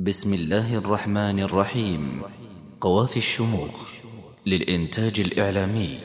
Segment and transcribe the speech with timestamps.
[0.00, 2.22] بسم الله الرحمن الرحيم.
[2.80, 3.76] قوافي الشموخ
[4.46, 6.00] للإنتاج الإعلامي.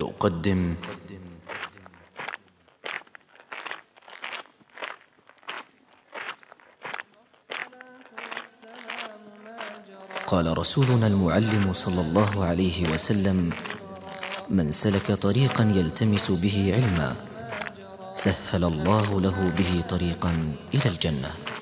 [0.00, 0.74] تقدم.
[10.26, 13.52] قال رسولنا المعلم صلى الله عليه وسلم
[14.50, 17.16] من سلك طريقا يلتمس به علما
[18.14, 20.32] سهل الله له به طريقا
[20.74, 21.59] إلى الجنة.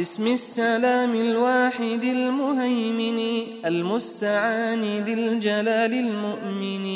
[0.00, 3.20] بسم السلام الواحد المهيمن
[3.66, 6.86] المستعان ذي الجلال المؤمن.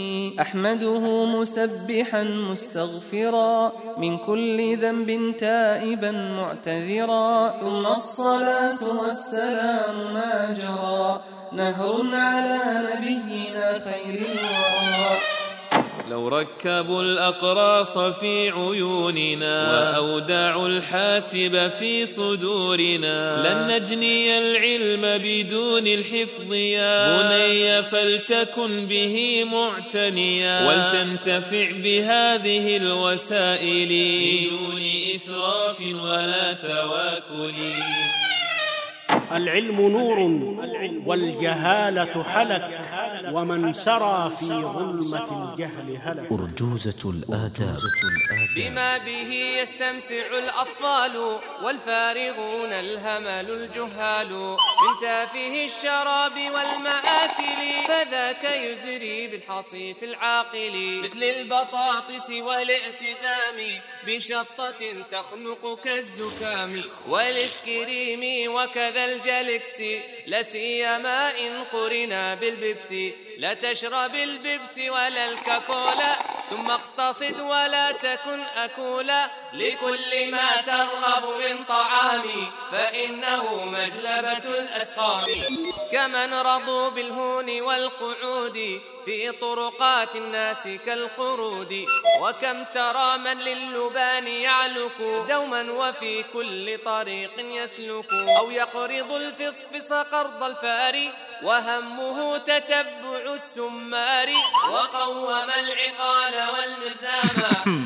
[0.41, 7.61] أحمده مسبحا مستغفرا من كل ذنب تائبا معتذرا.
[7.61, 11.21] ثم الصلاة والسلام ما جرى
[11.53, 15.24] نهر على نبينا خير الورى.
[16.11, 27.23] لو ركبوا الأقراص في عيوننا وأودعوا الحاسب في صدورنا لن نجني العلم بدون الحفظ يا
[27.23, 34.83] بني فلتكن به معتنيا ولتنتفع بهذه الوسائل بدون
[35.15, 37.55] إسراف ولا تواكل.
[39.33, 40.19] العلم نور
[41.07, 42.71] والجهالة حلك
[43.33, 46.33] ومن سرى في ظلمة الجهل هلك.
[46.33, 47.79] أرجوزة الآداب.
[48.57, 49.31] بما به
[49.61, 54.33] يستمتع الأطفال والفارغون الهمل الجهال.
[54.83, 61.03] من تافه الشراب والمآكل فذاك يزري بالحصيف العاقل.
[61.05, 64.81] مثل البطاطس والاعتدام بشطة
[65.11, 66.83] تخنق كالزكام.
[67.09, 69.83] والإسكريم وكذا الجلكس
[70.27, 72.95] لسيما إن قرنا بالبيبس
[73.39, 76.34] لا تشرب البيبس ولا الكاكولا.
[76.51, 82.23] ثم اقتصد ولا تكن أكولا لكل ما ترغب من طعام
[82.73, 85.27] فإنه مجلبة الأسقام.
[85.93, 91.87] كمن رضوا بالهون والقعود في طرقات الناس كالقرود
[92.21, 94.99] وكم ترى من للبان يعلك
[95.29, 98.13] دوما وفي كل طريق يسلك.
[98.39, 100.97] أو يقرض الفصفص قرض الفار
[101.43, 104.29] وهمه تتبع السمار.
[104.73, 107.39] وقوم العقال والمزام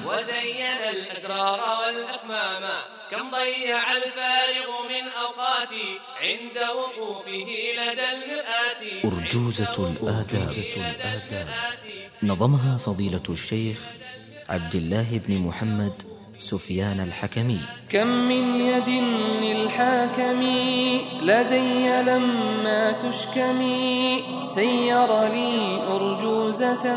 [0.07, 2.65] وزين الأسرار والأكمام.
[3.11, 5.89] كم ضيع الفارغ من أوقاتي
[6.21, 7.49] عند وقوفه
[7.79, 8.83] لدى المرآة.
[9.05, 9.77] أرجوزة
[10.77, 11.49] الآداب.
[12.23, 13.79] نظمها فضيلة الشيخ
[14.49, 16.03] عبد الله بن محمد
[16.39, 17.61] سفيان الحكمي.
[17.91, 18.89] كم من يد
[19.43, 20.43] للحاكم
[21.23, 26.97] لدي لما تشكمي سير لي أرجوزة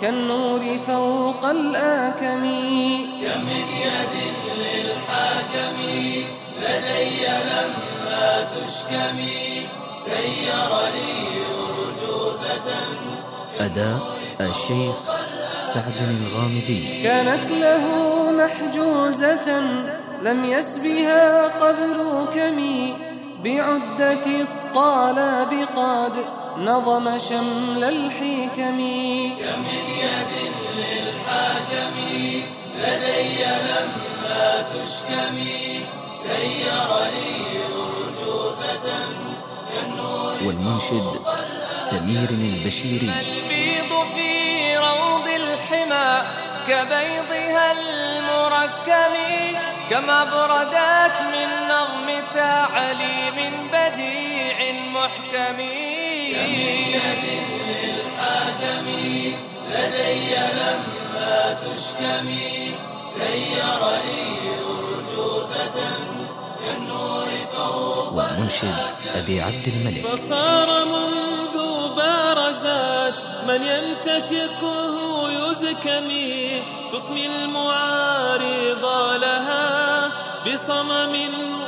[0.00, 2.42] كالنور فوق الآكم.
[3.20, 4.14] كم من يد
[4.58, 5.76] للحاكم
[6.62, 9.66] لدي لما تشكمي
[10.04, 11.12] سير لي
[11.60, 12.68] أرجوزة
[13.60, 14.00] أداء
[14.40, 14.96] الشيخ
[15.74, 17.02] سعد الغامدي.
[17.02, 17.84] كانت له
[18.30, 19.60] محجوزة
[20.22, 22.94] لم يسبها قبل كمي.
[23.44, 26.12] بعدة الطالب قد
[26.58, 28.78] نظم شمل الحكم.
[29.40, 30.32] كم من يد
[30.76, 31.96] للحاكم
[32.78, 35.80] لدي لما تشكمي
[36.22, 38.86] سير لي أرجوزة
[39.70, 41.20] كالنور والمنشد
[41.90, 43.10] سمير البشيري.
[43.20, 44.59] البيض في
[45.60, 46.22] الحمى
[46.68, 49.14] كبيضها المركم
[49.90, 55.60] كما بردت من نظم تعليم بديع محكم.
[55.60, 57.24] يد
[57.68, 58.86] للحاكم
[59.70, 62.74] لدي لما تشكمي
[63.14, 64.24] سير لي
[64.70, 65.78] أرجوزة
[66.64, 68.78] كالنور فوق والمنشد
[69.16, 70.04] أبي عبد الملك.
[73.50, 74.94] من ينتشقه
[75.30, 76.62] يزكمي
[76.92, 78.84] تصمي المعارض
[79.22, 80.10] لها
[80.46, 81.14] بصمم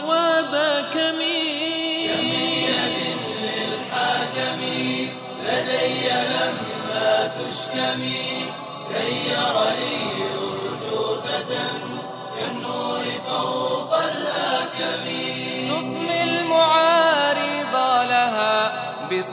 [0.05, 2.95] وبكم يد
[3.43, 4.61] للحاكم
[5.45, 8.23] لدي لما تشكمي
[8.89, 9.97] سير لي
[10.39, 11.53] أرجوزة
[12.39, 13.72] كالنور فوق.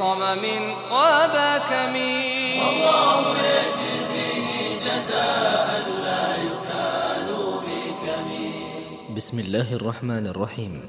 [0.10, 1.96] بصمم وبكم
[2.70, 4.50] الله يجزيه
[4.86, 5.70] جزاء
[6.04, 7.30] لا يكال
[7.68, 8.30] بكم
[9.16, 10.82] بسم الله الرحمن الرحيم.